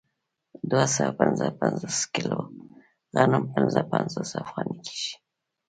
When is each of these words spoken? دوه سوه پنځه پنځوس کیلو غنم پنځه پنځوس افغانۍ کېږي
دوه 0.69 0.85
سوه 0.95 1.11
پنځه 1.19 1.45
پنځوس 1.61 1.99
کیلو 2.13 2.39
غنم 3.15 3.43
پنځه 3.53 3.81
پنځوس 3.91 4.29
افغانۍ 4.43 4.77
کېږي 4.85 5.13